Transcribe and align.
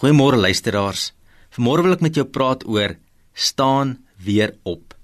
Goeiemôre 0.00 0.38
luisteraars. 0.40 1.12
Vanmôre 1.52 1.84
wil 1.84 1.94
ek 1.94 2.02
met 2.04 2.16
jou 2.16 2.24
praat 2.24 2.64
oor 2.64 2.96
staan 3.36 3.98
weer 4.16 4.54
op. 4.64 4.94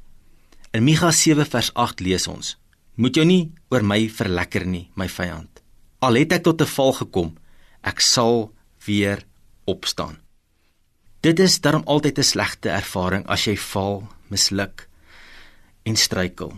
In 0.72 0.84
Mikha 0.86 1.10
7 1.12 1.44
vers 1.44 1.68
8 1.76 2.00
lees 2.00 2.24
ons: 2.30 2.56
Moet 2.96 3.20
jou 3.20 3.26
nie 3.28 3.52
oor 3.68 3.84
my 3.84 4.08
verlekker 4.08 4.64
nie, 4.64 4.88
my 4.96 5.08
vyand. 5.12 5.60
Al 6.00 6.16
het 6.16 6.32
ek 6.32 6.44
tot 6.48 6.62
'n 6.62 6.72
val 6.76 6.92
gekom, 6.92 7.36
ek 7.84 8.00
sal 8.00 8.52
weer 8.86 9.24
opstaan. 9.66 10.16
Dit 11.20 11.38
is 11.38 11.60
darm 11.60 11.82
altyd 11.84 12.18
'n 12.18 12.30
slegte 12.32 12.70
ervaring 12.70 13.26
as 13.26 13.44
jy 13.44 13.56
val, 13.56 14.08
misluk 14.30 14.88
en 15.84 15.96
struikel. 15.96 16.52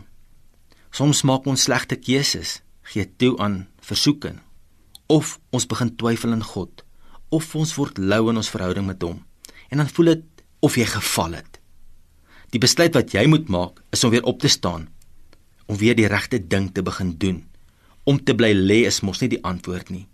Soms 0.91 1.23
maak 1.23 1.47
ons 1.47 1.63
slegte 1.63 1.97
keuses, 1.97 2.63
gee 2.83 3.07
toe 3.17 3.39
aan 3.39 3.69
versoeking 3.81 4.41
of 5.07 5.41
ons 5.51 5.67
begin 5.67 5.97
twyfel 5.97 6.33
in 6.33 6.43
God 6.43 6.85
of 7.31 7.55
ons 7.57 7.75
word 7.79 7.99
lou 7.99 8.29
in 8.31 8.41
ons 8.41 8.51
verhouding 8.53 8.87
met 8.87 9.03
hom. 9.03 9.23
En 9.71 9.83
dan 9.83 9.89
voel 9.89 10.15
dit 10.15 10.45
of 10.67 10.77
jy 10.77 10.87
geval 10.91 11.39
het. 11.39 11.59
Die 12.51 12.61
besluit 12.63 12.95
wat 12.99 13.15
jy 13.15 13.27
moet 13.31 13.49
maak 13.49 13.79
is 13.95 14.03
om 14.05 14.11
weer 14.11 14.27
op 14.27 14.41
te 14.43 14.51
staan, 14.51 14.89
om 15.71 15.79
weer 15.79 15.95
die 15.95 16.09
regte 16.11 16.41
ding 16.43 16.71
te 16.75 16.83
begin 16.83 17.15
doen. 17.23 17.45
Om 18.05 18.19
te 18.25 18.35
bly 18.35 18.51
lê 18.57 18.83
is 18.89 19.03
mos 19.07 19.23
nie 19.23 19.31
die 19.37 19.45
antwoord 19.47 19.93
nie. 19.95 20.07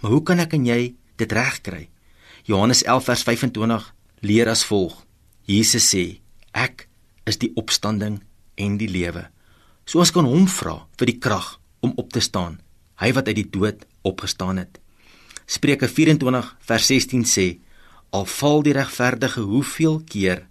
Maar 0.00 0.16
hoe 0.16 0.22
kan 0.24 0.40
ek 0.40 0.56
en 0.56 0.64
jy 0.68 0.94
dit 1.20 1.32
regkry? 1.32 1.88
Johannes 2.48 2.82
11 2.84 3.04
vers 3.08 3.22
25 3.28 3.90
leer 4.24 4.48
as 4.48 4.64
volg: 4.64 4.96
Jesus 5.44 5.90
sê: 5.92 6.20
Ek 6.52 6.86
is 7.28 7.40
die 7.40 7.52
opstanding 7.60 8.22
en 8.60 8.78
die 8.80 8.88
lewe. 8.88 9.26
So 9.84 10.00
ons 10.00 10.12
kan 10.12 10.28
hom 10.28 10.46
vra 10.48 10.78
vir 10.96 11.12
die 11.12 11.20
krag 11.20 11.58
om 11.84 11.92
op 12.00 12.12
te 12.12 12.22
staan, 12.24 12.60
hy 13.00 13.12
wat 13.12 13.28
uit 13.28 13.40
die 13.42 13.50
dood 13.52 13.84
opgestaan 14.08 14.60
het. 14.62 14.80
Spreuke 15.46 15.88
24 15.88 16.56
vers 16.60 16.86
16 16.86 17.24
sê: 17.28 17.46
Al 18.10 18.24
val 18.24 18.62
die 18.62 18.72
regverdige 18.72 19.44
hoeveel 19.44 20.00
keer, 20.08 20.46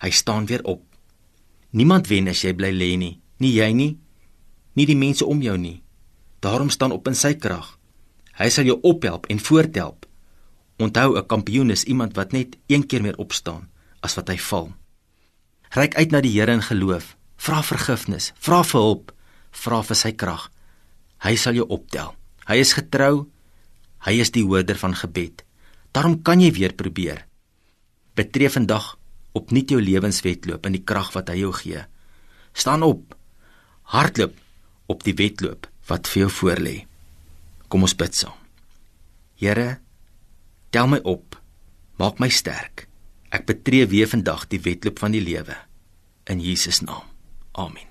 hy 0.00 0.10
staan 0.10 0.46
weer 0.46 0.64
op. 0.64 0.82
Niemand 1.70 2.08
wen 2.10 2.28
as 2.28 2.42
jy 2.44 2.52
bly 2.56 2.72
lê 2.74 2.96
nie, 2.98 3.20
nie 3.38 3.52
jy 3.54 3.70
nie, 3.72 3.92
nie 4.74 4.86
die 4.86 4.98
mense 4.98 5.24
om 5.24 5.40
jou 5.42 5.56
nie. 5.56 5.80
Daarom 6.40 6.70
staan 6.70 6.92
op 6.92 7.06
in 7.08 7.16
sy 7.16 7.34
krag. 7.36 7.76
Hy 8.40 8.48
sal 8.48 8.68
jou 8.68 8.78
ophelp 8.82 9.28
en 9.30 9.38
voorthelp. 9.38 10.06
Onthou, 10.80 11.16
'n 11.16 11.26
kampioen 11.26 11.70
is 11.70 11.84
iemand 11.84 12.16
wat 12.16 12.32
net 12.32 12.56
een 12.66 12.86
keer 12.86 13.02
meer 13.02 13.16
opstaan 13.16 13.68
as 14.00 14.14
wat 14.16 14.28
hy 14.28 14.38
val. 14.38 14.72
Ryk 15.70 15.94
uit 15.94 16.10
na 16.10 16.20
die 16.20 16.32
Here 16.32 16.52
in 16.52 16.62
geloof. 16.62 17.16
Vra 17.36 17.62
vergifnis, 17.62 18.32
vra 18.38 18.62
vir 18.64 18.80
hulp, 18.80 19.12
vra 19.50 19.82
vir 19.82 19.96
sy 19.96 20.12
krag. 20.12 20.50
Hy 21.18 21.36
sal 21.36 21.54
jou 21.54 21.66
optel. 21.68 22.14
Hy 22.46 22.56
is 22.56 22.72
getrou 22.72 23.30
Hy 24.06 24.16
is 24.22 24.32
die 24.32 24.44
hoorder 24.46 24.78
van 24.80 24.96
gebed. 24.96 25.44
Daarom 25.92 26.20
kan 26.22 26.40
jy 26.40 26.52
weer 26.56 26.74
probeer. 26.76 27.26
Betref 28.16 28.56
vandag 28.56 28.94
opnuut 29.36 29.70
jou 29.70 29.80
lewenswetloop 29.82 30.66
in 30.66 30.78
die 30.78 30.84
krag 30.84 31.12
wat 31.14 31.30
hy 31.30 31.40
jou 31.42 31.52
gee. 31.54 31.82
Staan 32.52 32.82
op. 32.86 33.14
Hardloop 33.92 34.36
op 34.90 35.04
die 35.06 35.14
wedloop 35.18 35.68
wat 35.90 36.10
vir 36.10 36.24
jou 36.24 36.30
voorlê. 36.40 36.76
Kom 37.68 37.86
ons 37.86 37.96
bid 37.98 38.16
saam. 38.16 38.36
Here, 39.40 39.80
tel 40.74 40.90
my 40.90 41.00
op. 41.08 41.38
Maak 42.00 42.20
my 42.22 42.30
sterk. 42.32 42.86
Ek 43.30 43.46
betree 43.46 43.86
weer 43.86 44.10
vandag 44.10 44.48
die 44.50 44.62
wedloop 44.62 44.98
van 45.02 45.14
die 45.14 45.22
lewe 45.22 45.54
in 46.30 46.42
Jesus 46.42 46.82
naam. 46.82 47.06
Amen. 47.52 47.89